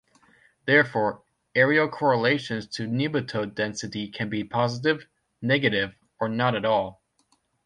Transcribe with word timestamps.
Therefore, 0.65 1.21
aerial 1.53 1.87
correlations 1.87 2.65
to 2.69 2.87
nematode 2.87 3.53
density 3.53 4.07
can 4.09 4.29
be 4.31 4.43
positive, 4.43 5.05
negative 5.43 5.93
or 6.19 6.27
not 6.27 6.55
at 6.55 6.65
all. 6.65 7.03